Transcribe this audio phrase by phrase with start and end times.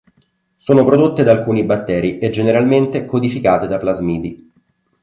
[0.57, 4.51] Sono prodotte da alcuni batteri e generalmente codificate da plasmidi.